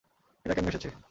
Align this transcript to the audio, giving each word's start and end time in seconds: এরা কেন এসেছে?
এরা 0.45 0.53
কেন 0.53 0.65
এসেছে? 0.67 0.91